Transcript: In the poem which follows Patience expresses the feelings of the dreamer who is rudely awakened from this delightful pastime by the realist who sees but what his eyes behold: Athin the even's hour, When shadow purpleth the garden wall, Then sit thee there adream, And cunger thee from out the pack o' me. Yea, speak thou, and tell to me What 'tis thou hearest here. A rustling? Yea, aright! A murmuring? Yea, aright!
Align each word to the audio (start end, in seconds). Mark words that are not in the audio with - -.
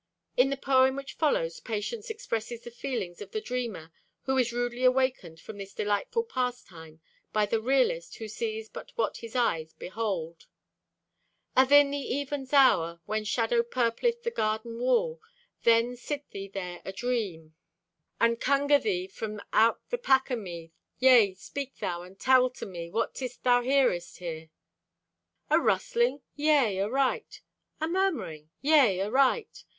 In 0.35 0.49
the 0.49 0.57
poem 0.57 0.95
which 0.95 1.13
follows 1.13 1.59
Patience 1.59 2.09
expresses 2.09 2.61
the 2.63 2.71
feelings 2.71 3.21
of 3.21 3.29
the 3.33 3.39
dreamer 3.39 3.91
who 4.23 4.35
is 4.35 4.51
rudely 4.51 4.83
awakened 4.83 5.39
from 5.39 5.59
this 5.59 5.75
delightful 5.75 6.23
pastime 6.23 7.01
by 7.31 7.45
the 7.45 7.61
realist 7.61 8.15
who 8.15 8.27
sees 8.27 8.67
but 8.67 8.91
what 8.97 9.17
his 9.17 9.35
eyes 9.35 9.73
behold: 9.73 10.47
Athin 11.55 11.91
the 11.91 11.99
even's 11.99 12.51
hour, 12.51 12.99
When 13.05 13.23
shadow 13.23 13.61
purpleth 13.61 14.23
the 14.23 14.31
garden 14.31 14.79
wall, 14.79 15.21
Then 15.61 15.95
sit 15.95 16.27
thee 16.31 16.47
there 16.47 16.81
adream, 16.83 17.53
And 18.19 18.41
cunger 18.41 18.81
thee 18.81 19.05
from 19.05 19.39
out 19.53 19.87
the 19.91 19.99
pack 19.99 20.31
o' 20.31 20.35
me. 20.35 20.71
Yea, 20.97 21.35
speak 21.35 21.75
thou, 21.77 22.01
and 22.01 22.19
tell 22.19 22.49
to 22.49 22.65
me 22.65 22.89
What 22.89 23.13
'tis 23.13 23.37
thou 23.37 23.61
hearest 23.61 24.17
here. 24.17 24.49
A 25.51 25.59
rustling? 25.59 26.23
Yea, 26.35 26.81
aright! 26.81 27.43
A 27.79 27.87
murmuring? 27.87 28.49
Yea, 28.63 29.01
aright! 29.03 29.63